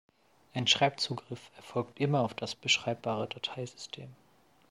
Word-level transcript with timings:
Ein 0.55 0.65
Schreibzugriff 0.65 1.51
erfolgt 1.57 1.99
immer 1.99 2.21
auf 2.21 2.33
das 2.33 2.55
beschreibbare 2.55 3.27
Dateisystem. 3.27 4.09